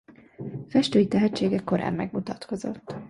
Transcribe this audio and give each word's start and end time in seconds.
Festői 0.67 1.07
tehetsége 1.07 1.59
korán 1.59 1.93
megmutatkozott. 1.93 2.95